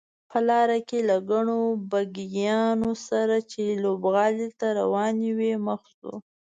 په 0.29 0.39
لاره 0.49 0.77
کې 0.87 0.99
له 1.09 1.17
ګڼو 1.29 1.59
بګیانو 1.91 2.91
سره 3.07 3.37
چې 3.51 3.63
لوبغالي 3.83 4.49
ته 4.59 4.67
روانې 4.79 5.31
وې 5.37 5.53
مخ 5.65 5.81
شوو. 5.95 6.15